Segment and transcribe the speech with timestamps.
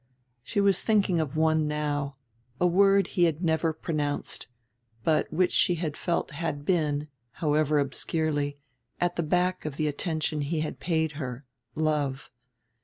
[0.41, 2.15] She was thinking of one now
[2.59, 4.47] a word he had never pronounced,
[5.03, 8.57] but which she felt had been, however obscurely,
[8.99, 11.45] at the back of the attention he had paid her:
[11.75, 12.31] love.